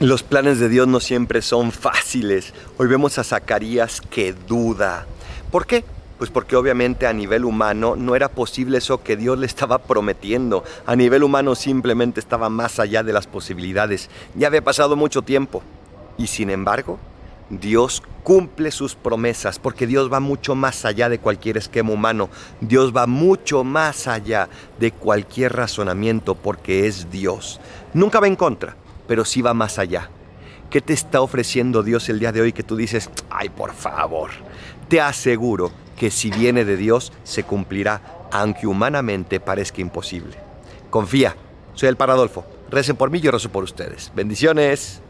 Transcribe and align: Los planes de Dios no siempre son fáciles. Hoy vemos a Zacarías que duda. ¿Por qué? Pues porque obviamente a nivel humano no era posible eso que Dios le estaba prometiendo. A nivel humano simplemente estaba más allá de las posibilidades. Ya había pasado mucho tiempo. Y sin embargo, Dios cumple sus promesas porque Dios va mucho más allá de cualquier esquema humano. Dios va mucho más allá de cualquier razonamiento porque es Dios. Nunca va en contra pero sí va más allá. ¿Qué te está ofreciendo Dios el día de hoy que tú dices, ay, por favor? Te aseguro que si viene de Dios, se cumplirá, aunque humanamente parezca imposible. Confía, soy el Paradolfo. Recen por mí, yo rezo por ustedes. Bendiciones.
Los 0.00 0.22
planes 0.22 0.58
de 0.58 0.70
Dios 0.70 0.88
no 0.88 0.98
siempre 0.98 1.42
son 1.42 1.72
fáciles. 1.72 2.54
Hoy 2.78 2.86
vemos 2.86 3.18
a 3.18 3.22
Zacarías 3.22 4.00
que 4.00 4.32
duda. 4.32 5.04
¿Por 5.50 5.66
qué? 5.66 5.84
Pues 6.16 6.30
porque 6.30 6.56
obviamente 6.56 7.06
a 7.06 7.12
nivel 7.12 7.44
humano 7.44 7.96
no 7.96 8.16
era 8.16 8.30
posible 8.30 8.78
eso 8.78 9.02
que 9.02 9.18
Dios 9.18 9.38
le 9.38 9.44
estaba 9.44 9.76
prometiendo. 9.76 10.64
A 10.86 10.96
nivel 10.96 11.22
humano 11.22 11.54
simplemente 11.54 12.18
estaba 12.18 12.48
más 12.48 12.78
allá 12.78 13.02
de 13.02 13.12
las 13.12 13.26
posibilidades. 13.26 14.08
Ya 14.34 14.46
había 14.46 14.64
pasado 14.64 14.96
mucho 14.96 15.20
tiempo. 15.20 15.62
Y 16.16 16.28
sin 16.28 16.48
embargo, 16.48 16.98
Dios 17.50 18.02
cumple 18.22 18.70
sus 18.70 18.94
promesas 18.94 19.58
porque 19.58 19.86
Dios 19.86 20.10
va 20.10 20.18
mucho 20.18 20.54
más 20.54 20.86
allá 20.86 21.10
de 21.10 21.18
cualquier 21.18 21.58
esquema 21.58 21.92
humano. 21.92 22.30
Dios 22.62 22.96
va 22.96 23.06
mucho 23.06 23.64
más 23.64 24.08
allá 24.08 24.48
de 24.78 24.92
cualquier 24.92 25.54
razonamiento 25.54 26.36
porque 26.36 26.86
es 26.86 27.10
Dios. 27.10 27.60
Nunca 27.92 28.18
va 28.18 28.28
en 28.28 28.36
contra 28.36 28.76
pero 29.10 29.24
sí 29.24 29.42
va 29.42 29.54
más 29.54 29.80
allá. 29.80 30.08
¿Qué 30.70 30.80
te 30.80 30.92
está 30.92 31.20
ofreciendo 31.20 31.82
Dios 31.82 32.08
el 32.08 32.20
día 32.20 32.30
de 32.30 32.42
hoy 32.42 32.52
que 32.52 32.62
tú 32.62 32.76
dices, 32.76 33.10
ay, 33.28 33.48
por 33.48 33.74
favor? 33.74 34.30
Te 34.86 35.00
aseguro 35.00 35.72
que 35.96 36.12
si 36.12 36.30
viene 36.30 36.64
de 36.64 36.76
Dios, 36.76 37.12
se 37.24 37.42
cumplirá, 37.42 38.28
aunque 38.30 38.68
humanamente 38.68 39.40
parezca 39.40 39.80
imposible. 39.80 40.36
Confía, 40.90 41.34
soy 41.74 41.88
el 41.88 41.96
Paradolfo. 41.96 42.46
Recen 42.70 42.94
por 42.94 43.10
mí, 43.10 43.18
yo 43.18 43.32
rezo 43.32 43.48
por 43.48 43.64
ustedes. 43.64 44.12
Bendiciones. 44.14 45.02